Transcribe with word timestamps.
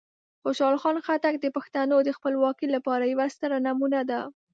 خوشحال 0.43 0.75
خان 0.81 0.97
خټک 1.05 1.35
د 1.39 1.45
پښتنو 1.55 1.97
د 2.03 2.09
خپلواکۍ 2.17 2.67
لپاره 2.75 3.03
یوه 3.13 3.27
ستره 3.35 3.57
نمونه 3.67 4.01
ده. 4.09 4.19